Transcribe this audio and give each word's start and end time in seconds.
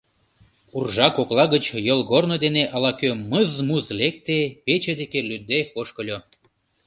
Уржа 0.77 1.07
кокла 1.15 1.45
гыч 1.53 1.65
йолгорно 1.87 2.35
дене 2.45 2.63
ала-кӧ 2.75 3.09
мыз-муз 3.31 3.85
лекте, 3.99 4.39
пече 4.65 4.93
деке 5.01 5.19
лӱдде 5.29 5.59
ошкыльо. 5.79 6.17